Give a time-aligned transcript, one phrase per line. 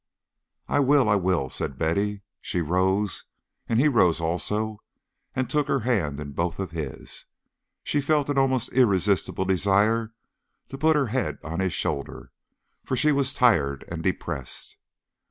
[0.67, 2.23] "I will, I will," said Betty.
[2.41, 3.25] She rose,
[3.69, 4.79] and he rose also
[5.35, 7.25] and took her hand in both of his.
[7.83, 10.11] She felt an almost irresistible desire
[10.69, 12.31] to put her head on his shoulder,
[12.83, 14.75] for she was tired and depressed.